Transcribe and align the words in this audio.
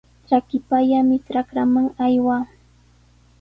Trakipallami 0.25 1.17
trakraman 1.27 1.87
aywaa. 2.05 2.43